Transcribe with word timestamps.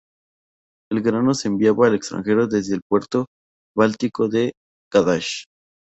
El 0.91 1.01
grano 1.03 1.35
se 1.35 1.47
enviaba 1.47 1.85
al 1.85 1.93
extranjero 1.93 2.47
desde 2.47 2.73
el 2.73 2.81
puerto 2.89 3.27
báltico 3.77 4.27
de 4.29 4.53
Gdansk. 4.91 5.45